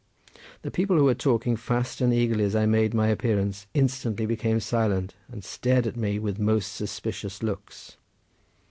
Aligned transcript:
The 0.63 0.71
people, 0.71 0.97
who 0.97 1.03
were 1.03 1.13
talking 1.13 1.55
fast 1.55 2.01
and 2.01 2.11
eagerly 2.11 2.43
as 2.43 2.55
I 2.55 2.65
made 2.65 2.91
my 2.95 3.09
appearance, 3.09 3.67
instantly 3.75 4.25
became 4.25 4.59
silent, 4.59 5.13
and 5.31 5.43
stared 5.43 5.85
at 5.85 5.95
me 5.95 6.17
with 6.17 6.39
most 6.39 6.73
suspicious 6.73 7.43
looks. 7.43 7.97